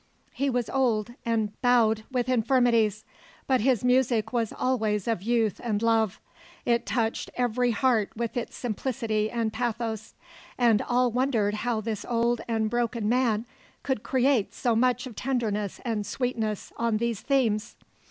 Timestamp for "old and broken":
12.09-13.07